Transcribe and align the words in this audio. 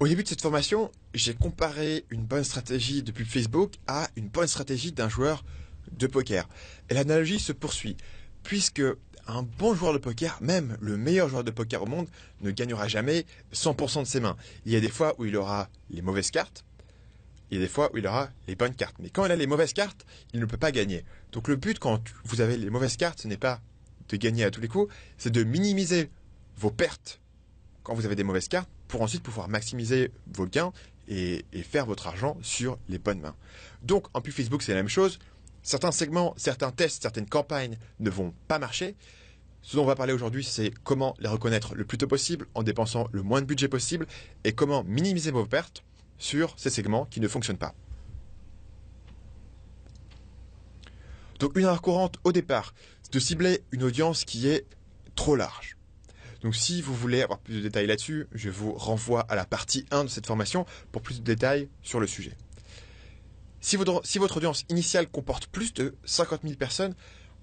Au 0.00 0.08
début 0.08 0.22
de 0.22 0.28
cette 0.28 0.40
formation, 0.40 0.90
j'ai 1.12 1.34
comparé 1.34 2.06
une 2.08 2.24
bonne 2.24 2.42
stratégie 2.42 3.02
de 3.02 3.12
pub 3.12 3.26
Facebook 3.26 3.74
à 3.86 4.08
une 4.16 4.28
bonne 4.28 4.46
stratégie 4.46 4.92
d'un 4.92 5.10
joueur 5.10 5.44
de 5.92 6.06
poker. 6.06 6.48
Et 6.88 6.94
l'analogie 6.94 7.38
se 7.38 7.52
poursuit, 7.52 7.98
puisque 8.42 8.82
un 9.26 9.42
bon 9.42 9.74
joueur 9.74 9.92
de 9.92 9.98
poker, 9.98 10.38
même 10.40 10.78
le 10.80 10.96
meilleur 10.96 11.28
joueur 11.28 11.44
de 11.44 11.50
poker 11.50 11.82
au 11.82 11.86
monde, 11.86 12.08
ne 12.40 12.50
gagnera 12.50 12.88
jamais 12.88 13.26
100% 13.52 14.00
de 14.00 14.06
ses 14.06 14.20
mains. 14.20 14.38
Il 14.64 14.72
y 14.72 14.76
a 14.76 14.80
des 14.80 14.88
fois 14.88 15.14
où 15.18 15.26
il 15.26 15.36
aura 15.36 15.68
les 15.90 16.00
mauvaises 16.00 16.30
cartes, 16.30 16.64
il 17.50 17.58
y 17.58 17.60
a 17.60 17.62
des 17.62 17.70
fois 17.70 17.92
où 17.92 17.98
il 17.98 18.06
aura 18.06 18.30
les 18.48 18.54
bonnes 18.54 18.74
cartes. 18.74 18.96
Mais 19.00 19.10
quand 19.10 19.26
il 19.26 19.32
a 19.32 19.36
les 19.36 19.46
mauvaises 19.46 19.74
cartes, 19.74 20.06
il 20.32 20.40
ne 20.40 20.46
peut 20.46 20.56
pas 20.56 20.72
gagner. 20.72 21.04
Donc 21.32 21.46
le 21.46 21.56
but 21.56 21.78
quand 21.78 22.02
vous 22.24 22.40
avez 22.40 22.56
les 22.56 22.70
mauvaises 22.70 22.96
cartes, 22.96 23.20
ce 23.20 23.28
n'est 23.28 23.36
pas 23.36 23.60
de 24.08 24.16
gagner 24.16 24.44
à 24.44 24.50
tous 24.50 24.62
les 24.62 24.68
coups, 24.68 24.90
c'est 25.18 25.30
de 25.30 25.44
minimiser 25.44 26.08
vos 26.56 26.70
pertes 26.70 27.20
quand 27.82 27.92
vous 27.92 28.06
avez 28.06 28.16
des 28.16 28.24
mauvaises 28.24 28.48
cartes 28.48 28.70
pour 28.90 29.02
ensuite 29.02 29.22
pouvoir 29.22 29.48
maximiser 29.48 30.10
vos 30.34 30.46
gains 30.46 30.72
et, 31.08 31.44
faire 31.62 31.86
votre 31.86 32.06
argent 32.06 32.36
sur 32.42 32.78
les 32.88 32.98
bonnes 32.98 33.20
mains. 33.20 33.34
Donc 33.82 34.06
en 34.14 34.20
plus 34.20 34.32
Facebook 34.32 34.62
c'est 34.62 34.72
la 34.72 34.78
même 34.78 34.88
chose. 34.88 35.18
Certains 35.62 35.92
segments, 35.92 36.34
certains 36.36 36.70
tests, 36.70 37.02
certaines 37.02 37.28
campagnes 37.28 37.78
ne 38.00 38.10
vont 38.10 38.34
pas 38.48 38.58
marcher. 38.58 38.96
Ce 39.62 39.76
dont 39.76 39.82
on 39.82 39.86
va 39.86 39.94
parler 39.94 40.14
aujourd'hui, 40.14 40.42
c'est 40.42 40.72
comment 40.84 41.14
les 41.18 41.28
reconnaître 41.28 41.74
le 41.74 41.84
plus 41.84 41.98
tôt 41.98 42.06
possible 42.06 42.46
en 42.54 42.62
dépensant 42.62 43.08
le 43.12 43.22
moins 43.22 43.42
de 43.42 43.46
budget 43.46 43.68
possible 43.68 44.06
et 44.44 44.52
comment 44.52 44.84
minimiser 44.84 45.30
vos 45.30 45.44
pertes 45.44 45.84
sur 46.18 46.54
ces 46.56 46.70
segments 46.70 47.04
qui 47.06 47.20
ne 47.20 47.28
fonctionnent 47.28 47.58
pas. 47.58 47.74
Donc 51.38 51.56
une 51.56 51.64
erreur 51.64 51.82
courante 51.82 52.16
au 52.24 52.32
départ, 52.32 52.74
c'est 53.02 53.12
de 53.12 53.18
cibler 53.18 53.62
une 53.70 53.82
audience 53.82 54.24
qui 54.24 54.48
est 54.48 54.66
trop 55.14 55.36
large. 55.36 55.76
Donc 56.42 56.56
si 56.56 56.80
vous 56.80 56.94
voulez 56.94 57.22
avoir 57.22 57.38
plus 57.38 57.56
de 57.56 57.60
détails 57.60 57.86
là-dessus, 57.86 58.26
je 58.32 58.50
vous 58.50 58.72
renvoie 58.72 59.20
à 59.22 59.34
la 59.34 59.44
partie 59.44 59.84
1 59.90 60.04
de 60.04 60.08
cette 60.08 60.26
formation 60.26 60.64
pour 60.92 61.02
plus 61.02 61.20
de 61.20 61.24
détails 61.24 61.68
sur 61.82 62.00
le 62.00 62.06
sujet. 62.06 62.36
Si 63.60 63.76
votre, 63.76 64.36
audience 64.36 64.64
initiale 64.70 65.06
comporte 65.06 65.46
plus 65.46 65.74
de 65.74 65.94
50 66.04 66.40
000 66.44 66.54
personnes, 66.54 66.94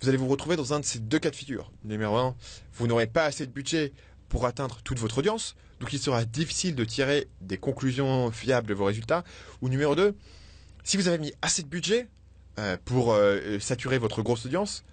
vous 0.01 0.09
allez 0.09 0.17
vous 0.17 0.27
retrouver 0.27 0.55
dans 0.55 0.73
un 0.73 0.79
de 0.79 0.85
ces 0.85 0.99
deux 0.99 1.19
cas 1.19 1.29
de 1.29 1.35
figure. 1.35 1.71
Numéro 1.83 2.17
1, 2.17 2.35
vous 2.73 2.87
n'aurez 2.87 3.07
pas 3.07 3.25
assez 3.25 3.45
de 3.45 3.51
budget 3.51 3.93
pour 4.29 4.45
atteindre 4.45 4.79
toute 4.83 4.99
votre 4.99 5.19
audience, 5.19 5.55
donc 5.79 5.93
il 5.93 5.99
sera 5.99 6.25
difficile 6.25 6.75
de 6.75 6.83
tirer 6.83 7.27
des 7.41 7.57
conclusions 7.57 8.31
fiables 8.31 8.67
de 8.67 8.73
vos 8.73 8.85
résultats. 8.85 9.23
Ou 9.61 9.69
numéro 9.69 9.95
2, 9.95 10.15
si 10.83 10.97
vous 10.97 11.07
avez 11.07 11.19
mis 11.19 11.33
assez 11.43 11.61
de 11.61 11.67
budget 11.67 12.07
euh, 12.57 12.77
pour 12.83 13.13
euh, 13.13 13.59
saturer 13.59 13.99
votre 13.99 14.23
grosse 14.23 14.47
audience, 14.47 14.83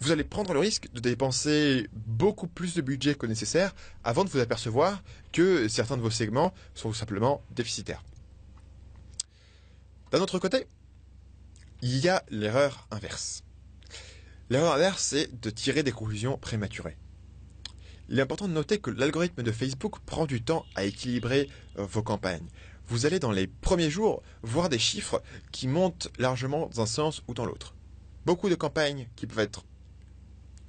vous 0.00 0.12
allez 0.12 0.24
prendre 0.24 0.52
le 0.52 0.60
risque 0.60 0.90
de 0.92 1.00
dépenser 1.00 1.88
beaucoup 1.92 2.46
plus 2.46 2.74
de 2.74 2.82
budget 2.82 3.14
que 3.14 3.26
nécessaire 3.26 3.74
avant 4.04 4.24
de 4.24 4.30
vous 4.30 4.38
apercevoir 4.38 5.02
que 5.32 5.68
certains 5.68 5.96
de 5.96 6.02
vos 6.02 6.10
segments 6.10 6.52
sont 6.74 6.88
tout 6.88 6.94
simplement 6.94 7.42
déficitaires. 7.50 8.04
D'un 10.12 10.20
autre 10.20 10.38
côté, 10.38 10.66
il 11.82 11.98
y 11.98 12.08
a 12.08 12.24
l'erreur 12.30 12.86
inverse. 12.90 13.44
L'erreur 14.50 14.74
inverse, 14.74 15.02
c'est 15.02 15.40
de 15.40 15.50
tirer 15.50 15.82
des 15.82 15.92
conclusions 15.92 16.38
prématurées. 16.38 16.96
Il 18.08 18.18
est 18.18 18.22
important 18.22 18.48
de 18.48 18.54
noter 18.54 18.78
que 18.78 18.90
l'algorithme 18.90 19.42
de 19.42 19.52
Facebook 19.52 19.98
prend 20.06 20.24
du 20.24 20.42
temps 20.42 20.64
à 20.74 20.84
équilibrer 20.84 21.50
euh, 21.78 21.84
vos 21.84 22.02
campagnes. 22.02 22.46
Vous 22.86 23.04
allez 23.04 23.18
dans 23.18 23.32
les 23.32 23.46
premiers 23.46 23.90
jours 23.90 24.22
voir 24.42 24.70
des 24.70 24.78
chiffres 24.78 25.22
qui 25.52 25.68
montent 25.68 26.08
largement 26.18 26.68
dans 26.68 26.80
un 26.80 26.86
sens 26.86 27.22
ou 27.28 27.34
dans 27.34 27.44
l'autre. 27.44 27.74
Beaucoup 28.24 28.48
de 28.48 28.54
campagnes 28.54 29.08
qui 29.14 29.26
peuvent 29.26 29.40
être 29.40 29.64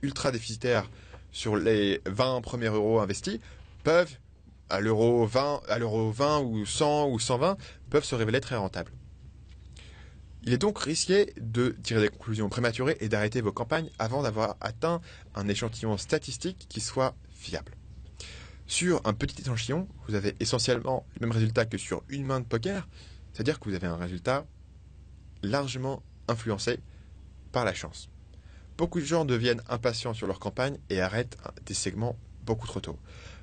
ultra 0.01 0.31
déficitaires 0.31 0.89
sur 1.31 1.55
les 1.55 2.01
20 2.05 2.41
premiers 2.41 2.67
euros 2.67 2.99
investis 2.99 3.39
peuvent, 3.83 4.17
à 4.69 4.79
l'euro 4.79 5.25
20, 5.25 5.61
à 5.67 5.79
l'euro 5.79 6.11
20 6.11 6.39
ou 6.39 6.65
100 6.65 7.09
ou 7.09 7.19
120, 7.19 7.57
peuvent 7.89 8.03
se 8.03 8.15
révéler 8.15 8.41
très 8.41 8.55
rentables. 8.55 8.91
Il 10.43 10.53
est 10.53 10.57
donc 10.57 10.79
risqué 10.79 11.33
de 11.39 11.75
tirer 11.83 12.01
des 12.01 12.09
conclusions 12.09 12.47
prématurées 12.49 12.97
et 13.01 13.09
d'arrêter 13.09 13.41
vos 13.41 13.51
campagnes 13.51 13.89
avant 13.99 14.23
d'avoir 14.23 14.55
atteint 14.61 15.01
un 15.35 15.47
échantillon 15.47 15.97
statistique 15.97 16.65
qui 16.69 16.79
soit 16.79 17.15
fiable. 17.33 17.73
Sur 18.65 19.01
un 19.05 19.13
petit 19.13 19.41
échantillon, 19.41 19.87
vous 20.07 20.15
avez 20.15 20.35
essentiellement 20.39 21.05
le 21.15 21.27
même 21.27 21.31
résultat 21.31 21.65
que 21.65 21.77
sur 21.77 22.03
une 22.07 22.25
main 22.25 22.39
de 22.39 22.45
poker, 22.45 22.87
c'est-à-dire 23.33 23.59
que 23.59 23.67
vous 23.67 23.75
avez 23.75 23.87
un 23.87 23.97
résultat 23.97 24.45
largement 25.43 26.03
influencé 26.27 26.79
par 27.51 27.65
la 27.65 27.73
chance. 27.73 28.09
Beaucoup 28.79 29.01
de 29.01 29.05
gens 29.05 29.25
deviennent 29.25 29.61
impatients 29.67 30.13
sur 30.13 30.25
leur 30.25 30.39
campagne 30.39 30.77
et 30.89 31.01
arrêtent 31.01 31.37
des 31.65 31.73
segments 31.73 32.15
beaucoup 32.45 32.65
trop 32.65 32.79
tôt. 32.79 32.97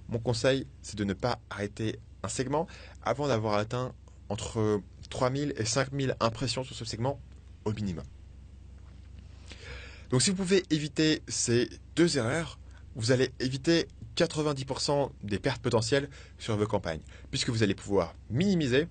Mon 0.09 0.19
conseil, 0.19 0.67
c'est 0.81 0.97
de 0.97 1.05
ne 1.05 1.13
pas 1.13 1.39
arrêter 1.51 1.99
un 2.23 2.29
segment 2.29 2.67
avant 3.03 3.29
d'avoir 3.29 3.59
atteint 3.59 3.93
entre 4.31 4.81
3000 5.11 5.53
et 5.59 5.67
5000 5.67 6.17
impressions 6.21 6.65
sur 6.65 6.75
ce 6.75 6.87
segment 6.87 7.21
au 7.67 7.75
minimum. 7.75 8.07
Donc 10.09 10.23
si 10.23 10.31
vous 10.31 10.37
pouvez 10.37 10.63
éviter 10.71 11.23
ces 11.29 11.69
deux 11.97 12.17
erreurs, 12.17 12.59
vous 12.95 13.13
allez 13.13 13.31
éviter 13.39 13.89
90% 14.17 15.11
des 15.23 15.39
pertes 15.39 15.61
potentielles 15.61 16.09
sur 16.39 16.57
vos 16.57 16.67
campagnes, 16.67 17.03
puisque 17.31 17.51
vous 17.51 17.63
allez 17.63 17.75
pouvoir 17.75 18.15
minimiser 18.31 18.89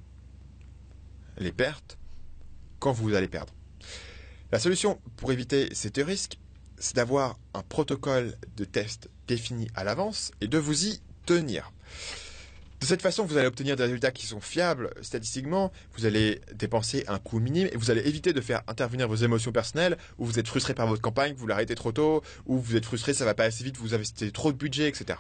les 1.40 1.52
pertes 1.52 1.98
quand 2.78 2.92
vous 2.92 3.16
allez 3.16 3.30
perdre. 3.30 3.52
La 4.52 4.60
solution 4.60 5.00
pour 5.18 5.32
éviter 5.32 5.70
ces 5.74 5.92
risques, 6.04 6.38
c'est 6.78 6.96
d'avoir 6.96 7.40
un 7.54 7.64
protocole 7.64 8.36
de 8.58 8.66
test 8.66 9.10
défini 9.28 9.68
à 9.76 9.84
l'avance 9.84 10.32
et 10.40 10.48
de 10.48 10.58
vous 10.58 10.86
y 10.86 11.02
tenir. 11.26 11.72
De 12.82 12.86
cette 12.86 13.02
façon, 13.02 13.26
vous 13.26 13.38
allez 13.38 13.48
obtenir 13.48 13.76
des 13.76 13.84
résultats 13.84 14.12
qui 14.12 14.28
sont 14.28 14.42
fiables 14.42 14.92
statistiquement, 15.02 15.72
vous 15.98 16.06
allez 16.06 16.42
dépenser 16.54 17.04
un 17.08 17.18
coût 17.18 17.40
minime 17.40 17.68
et 17.72 17.78
vous 17.78 17.90
allez 17.90 18.02
éviter 18.02 18.34
de 18.34 18.42
faire 18.42 18.62
intervenir 18.68 19.08
vos 19.08 19.16
émotions 19.16 19.52
personnelles, 19.52 19.98
ou 20.20 20.26
vous 20.26 20.38
êtes 20.38 20.48
frustré 20.48 20.76
par 20.76 20.86
votre 20.86 21.02
campagne, 21.02 21.34
vous 21.36 21.48
l'arrêtez 21.48 21.74
trop 21.74 21.92
tôt, 21.92 22.22
ou 22.46 22.60
vous 22.60 22.76
êtes 22.76 22.86
frustré, 22.86 23.14
ça 23.14 23.26
va 23.26 23.34
pas 23.34 23.46
assez 23.46 23.64
vite, 23.64 23.78
vous 23.78 23.94
avez 23.94 24.06
trop 24.32 24.52
de 24.52 24.58
budget, 24.58 24.90
etc. 24.90 25.18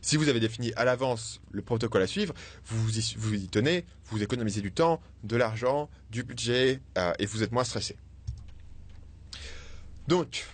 Si 0.00 0.16
vous 0.16 0.28
avez 0.28 0.40
défini 0.40 0.72
à 0.76 0.84
l'avance 0.84 1.42
le 1.50 1.60
protocole 1.60 2.02
à 2.02 2.06
suivre, 2.06 2.34
vous 2.66 2.82
vous 2.82 2.98
y, 2.98 3.14
vous 3.18 3.34
y 3.34 3.48
tenez, 3.48 3.84
vous 4.06 4.22
économisez 4.22 4.62
du 4.62 4.72
temps, 4.72 5.00
de 5.24 5.36
l'argent, 5.36 5.90
du 6.10 6.22
budget, 6.22 6.80
euh, 6.96 7.12
et 7.18 7.26
vous 7.26 7.42
êtes 7.42 7.52
moins 7.52 7.64
stressé. 7.64 7.96
Donc, 10.08 10.46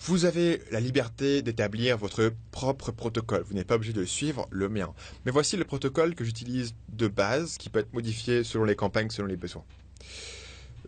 vous 0.00 0.24
avez 0.24 0.62
la 0.70 0.80
liberté 0.80 1.42
d'établir 1.42 1.98
votre 1.98 2.32
propre 2.50 2.92
protocole. 2.92 3.42
Vous 3.42 3.54
n'êtes 3.54 3.66
pas 3.66 3.74
obligé 3.74 3.92
de 3.92 4.04
suivre 4.04 4.46
le 4.50 4.68
mien. 4.68 4.94
Mais 5.24 5.32
voici 5.32 5.56
le 5.56 5.64
protocole 5.64 6.14
que 6.14 6.24
j'utilise 6.24 6.74
de 6.90 7.08
base, 7.08 7.58
qui 7.58 7.68
peut 7.68 7.80
être 7.80 7.92
modifié 7.92 8.44
selon 8.44 8.64
les 8.64 8.76
campagnes, 8.76 9.10
selon 9.10 9.26
les 9.26 9.36
besoins. 9.36 9.64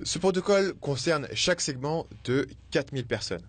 Ce 0.03 0.19
protocole 0.19 0.75
concerne 0.75 1.28
chaque 1.34 1.61
segment 1.61 2.06
de 2.25 2.49
4000 2.71 3.05
personnes. 3.06 3.43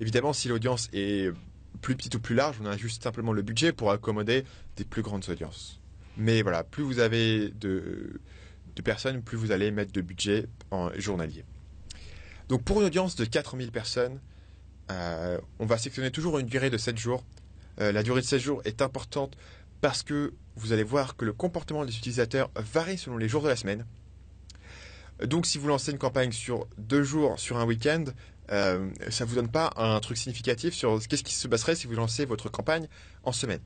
Évidemment, 0.00 0.32
si 0.32 0.48
l'audience 0.48 0.88
est 0.92 1.32
plus 1.80 1.96
petite 1.96 2.14
ou 2.14 2.20
plus 2.20 2.34
large, 2.34 2.58
on 2.62 2.66
a 2.66 2.76
juste 2.76 3.02
simplement 3.02 3.32
le 3.32 3.42
budget 3.42 3.72
pour 3.72 3.90
accommoder 3.90 4.44
des 4.76 4.84
plus 4.84 5.02
grandes 5.02 5.28
audiences. 5.28 5.80
Mais 6.16 6.42
voilà, 6.42 6.64
plus 6.64 6.82
vous 6.82 6.98
avez 6.98 7.48
de, 7.48 8.20
de 8.76 8.82
personnes, 8.82 9.22
plus 9.22 9.36
vous 9.36 9.52
allez 9.52 9.70
mettre 9.70 9.92
de 9.92 10.00
budget 10.00 10.46
en 10.70 10.90
journalier. 10.98 11.44
Donc 12.48 12.62
pour 12.62 12.80
une 12.80 12.86
audience 12.86 13.16
de 13.16 13.24
4000 13.24 13.70
personnes, 13.70 14.20
euh, 14.90 15.38
on 15.58 15.66
va 15.66 15.76
sélectionner 15.76 16.10
toujours 16.10 16.38
une 16.38 16.46
durée 16.46 16.70
de 16.70 16.78
7 16.78 16.96
jours. 16.96 17.24
Euh, 17.80 17.92
la 17.92 18.02
durée 18.02 18.22
de 18.22 18.26
7 18.26 18.40
jours 18.40 18.62
est 18.64 18.80
importante 18.82 19.36
parce 19.80 20.02
que 20.02 20.32
vous 20.56 20.72
allez 20.72 20.82
voir 20.82 21.16
que 21.16 21.24
le 21.24 21.32
comportement 21.32 21.84
des 21.84 21.96
utilisateurs 21.96 22.50
varie 22.56 22.98
selon 22.98 23.16
les 23.16 23.28
jours 23.28 23.42
de 23.42 23.48
la 23.48 23.56
semaine. 23.56 23.84
Donc 25.24 25.46
si 25.46 25.58
vous 25.58 25.68
lancez 25.68 25.92
une 25.92 25.98
campagne 25.98 26.32
sur 26.32 26.66
deux 26.78 27.02
jours 27.02 27.38
sur 27.38 27.58
un 27.58 27.66
week-end, 27.66 28.04
euh, 28.50 28.88
ça 29.10 29.24
vous 29.24 29.34
donne 29.34 29.50
pas 29.50 29.72
un 29.76 30.00
truc 30.00 30.16
significatif 30.16 30.74
sur 30.74 31.06
qu'est-ce 31.06 31.24
qui 31.24 31.34
se 31.34 31.48
passerait 31.48 31.74
si 31.74 31.86
vous 31.86 31.94
lancez 31.94 32.24
votre 32.24 32.48
campagne 32.48 32.88
en 33.24 33.32
semaine. 33.32 33.60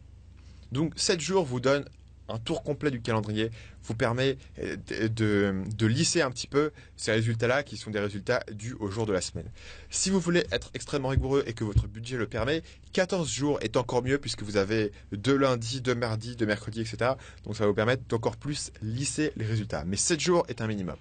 Donc 0.73 0.95
7 0.97 1.21
jours 1.21 1.45
vous 1.45 1.61
donne 1.61 1.85
un 2.29 2.39
tour 2.39 2.63
complet 2.63 2.91
du 2.91 3.01
calendrier 3.01 3.51
vous 3.85 3.95
permet 3.95 4.39
euh, 4.61 4.77
de, 5.09 5.87
lisser 5.87 6.23
un 6.23 6.31
petit 6.31 6.47
peu 6.47 6.71
ces 6.97 7.13
résultats-là 7.13 7.63
qui 7.63 7.77
sont 7.77 7.91
des 7.91 7.99
résultats 7.99 8.43
dus 8.53 8.75
au 8.81 8.89
jour 8.89 9.07
de 9.07 9.13
la 9.13 9.21
semaine. 9.21 9.51
Si 9.91 10.11
vous 10.11 10.21
voulez 10.21 10.45
être 10.53 10.71
extrêmement 10.75 11.09
rigoureux 11.09 11.45
et 11.47 11.53
que 11.53 11.65
votre 11.65 11.87
budget 11.87 12.17
le 12.17 12.27
permet, 12.27 12.63
14 12.93 13.29
jours 13.31 13.59
est 13.61 13.77
encore 13.77 14.03
mieux 14.03 14.19
puisque 14.19 14.43
vous 14.43 14.57
avez 14.57 14.93
deux 15.13 15.37
lundis, 15.37 15.81
deux 15.81 15.95
mardis, 15.95 16.37
deux 16.37 16.47
mercredis, 16.47 16.81
etc. 16.81 17.13
Donc 17.45 17.57
ça 17.57 17.65
va 17.65 17.69
vous 17.69 17.75
permettre 17.75 18.05
d'encore 18.09 18.37
plus 18.37 18.73
lisser 18.83 19.33
les 19.37 19.45
résultats. 19.45 19.85
Mais 19.85 19.97
7 19.97 20.21
jours 20.21 20.45
est 20.49 20.61
un 20.61 20.67
minimum. 20.67 20.97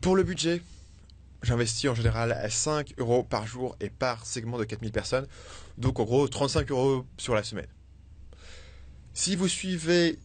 Pour 0.00 0.16
le 0.16 0.22
budget, 0.22 0.62
j'investis 1.42 1.88
en 1.90 1.94
général 1.94 2.32
à 2.32 2.50
5 2.50 2.94
euros 2.98 3.22
par 3.22 3.46
jour 3.46 3.76
et 3.80 3.90
par 3.90 4.26
segment 4.26 4.58
de 4.58 4.64
4000 4.64 4.92
personnes. 4.92 5.26
Donc 5.78 6.00
en 6.00 6.04
gros 6.04 6.28
35 6.28 6.70
euros 6.70 7.06
sur 7.16 7.34
la 7.34 7.42
semaine. 7.42 7.68
Si 9.14 9.36
vous 9.36 9.48
suivez 9.48 10.18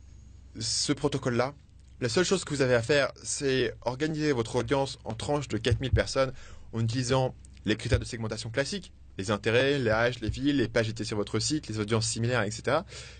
ce 0.59 0.93
protocole-là, 0.93 1.53
la 2.01 2.09
seule 2.09 2.25
chose 2.25 2.43
que 2.43 2.53
vous 2.53 2.61
avez 2.61 2.75
à 2.75 2.81
faire, 2.81 3.11
c'est 3.23 3.73
organiser 3.81 4.31
votre 4.31 4.57
audience 4.57 4.99
en 5.05 5.13
tranches 5.13 5.47
de 5.47 5.57
4000 5.57 5.91
personnes 5.91 6.33
en 6.73 6.81
utilisant 6.81 7.33
les 7.65 7.77
critères 7.77 7.99
de 7.99 8.05
segmentation 8.05 8.49
classiques, 8.49 8.91
les 9.17 9.31
intérêts, 9.31 9.79
les 9.79 9.89
âges, 9.89 10.19
les 10.19 10.29
villes, 10.29 10.57
les 10.57 10.67
pages 10.67 10.89
étaient 10.89 11.05
sur 11.05 11.17
votre 11.17 11.39
site, 11.39 11.67
les 11.67 11.79
audiences 11.79 12.07
similaires, 12.07 12.43
etc. 12.43 12.79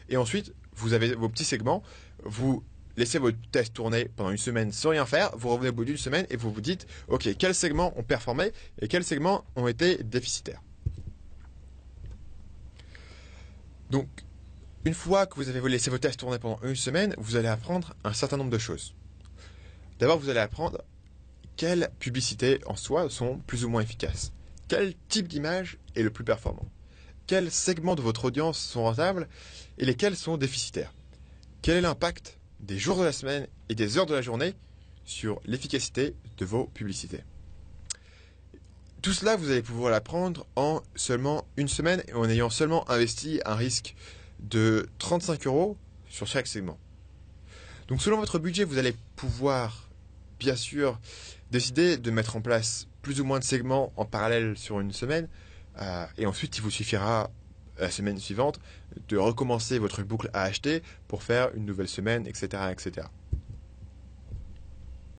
Et 0.10 0.18
ensuite, 0.18 0.54
vous 0.76 0.94
avez 0.94 1.16
vos 1.16 1.30
petits 1.30 1.46
segments, 1.46 1.84
vous 2.24 2.64
laissez 2.98 3.20
votre 3.20 3.38
test 3.52 3.74
tourner 3.74 4.10
pendant 4.16 4.32
une 4.32 4.38
semaine 4.38 4.72
sans 4.72 4.90
rien 4.90 5.06
faire, 5.06 5.36
vous 5.38 5.50
revenez 5.50 5.70
au 5.70 5.74
bout 5.74 5.86
d'une 5.86 5.98
semaine 5.98 6.26
et 6.30 6.38
vous 6.38 6.52
vous 6.52 6.62
dites, 6.62 6.88
OK, 7.08 7.28
quels 7.38 7.56
segments 7.56 7.98
ont 7.98 8.04
performé 8.04 8.52
et 8.82 8.88
quels 8.88 9.04
segments 9.04 9.46
ont 9.56 9.68
été 9.68 10.04
déficitaires. 10.04 10.62
Donc, 13.90 14.08
une 14.86 14.94
fois 14.94 15.26
que 15.26 15.36
vous 15.36 15.50
avez 15.50 15.68
laissé 15.70 15.90
vos 15.90 15.98
tests 15.98 16.20
tourner 16.20 16.40
pendant 16.40 16.60
une 16.64 16.76
semaine, 16.76 17.16
vous 17.18 17.36
allez 17.36 17.48
apprendre 17.48 17.96
un 18.04 18.14
certain 18.14 18.38
nombre 18.38 18.52
de 18.52 18.58
choses. 18.58 18.94
D'abord, 20.00 20.20
vous 20.20 20.30
allez 20.30 20.40
apprendre 20.40 20.84
quelles 21.56 21.90
publicités 22.00 22.60
en 22.66 22.76
soi 22.76 23.10
sont 23.10 23.40
plus 23.48 23.66
ou 23.66 23.70
moins 23.70 23.82
efficaces. 23.82 24.32
Quel 24.68 24.96
type 25.08 25.28
d'image 25.28 25.78
est 25.96 26.04
le 26.04 26.10
plus 26.10 26.24
performant? 26.24 26.70
Quels 27.28 27.50
segments 27.50 27.96
de 27.96 28.02
votre 28.02 28.26
audience 28.26 28.60
sont 28.60 28.84
rentables 28.84 29.28
et 29.78 29.86
lesquels 29.86 30.16
sont 30.16 30.38
déficitaires? 30.38 30.94
Quel 31.62 31.78
est 31.78 31.82
l'impact 31.82 32.40
des 32.60 32.78
jours 32.78 32.98
de 32.98 33.04
la 33.04 33.12
semaine 33.12 33.48
et 33.70 33.76
des 33.76 33.98
heures 33.98 34.06
de 34.06 34.14
la 34.14 34.22
journée 34.22 34.54
sur 35.06 35.40
l'efficacité 35.46 36.16
de 36.38 36.46
vos 36.46 36.66
publicités 36.66 37.22
tout 39.06 39.14
cela, 39.14 39.36
vous 39.36 39.52
allez 39.52 39.62
pouvoir 39.62 39.92
l'apprendre 39.92 40.48
en 40.56 40.82
seulement 40.96 41.46
une 41.58 41.68
semaine 41.68 42.02
et 42.08 42.14
en 42.14 42.28
ayant 42.28 42.50
seulement 42.50 42.90
investi 42.90 43.40
un 43.46 43.54
risque 43.54 43.94
de 44.40 44.90
35 44.98 45.46
euros 45.46 45.78
sur 46.10 46.26
chaque 46.26 46.48
segment. 46.48 46.80
Donc 47.88 48.02
selon 48.02 48.18
votre 48.18 48.40
budget, 48.40 48.64
vous 48.64 48.80
allez 48.80 48.96
pouvoir, 49.16 49.92
bien 50.40 50.56
sûr, 50.56 51.00
décider 51.52 51.98
de 51.98 52.10
mettre 52.10 52.36
en 52.36 52.42
place 52.42 52.88
plus 53.04 53.22
ou 53.22 53.26
moins 53.26 53.38
de 53.38 53.44
segments 53.44 53.94
en 53.96 54.06
parallèle 54.06 54.58
sur 54.58 54.80
une 54.80 54.92
semaine. 54.92 55.28
Euh, 55.80 56.08
et 56.18 56.26
ensuite, 56.26 56.58
il 56.58 56.64
vous 56.64 56.72
suffira 56.72 57.30
la 57.78 57.92
semaine 57.92 58.20
suivante 58.20 58.60
de 59.08 59.18
recommencer 59.18 59.80
votre 59.80 60.04
boucle 60.04 60.30
à 60.34 60.44
acheter 60.44 60.82
pour 61.08 61.24
faire 61.24 61.54
une 61.56 61.66
nouvelle 61.66 61.88
semaine, 61.88 62.28
etc. 62.28 62.64
etc. 62.72 63.08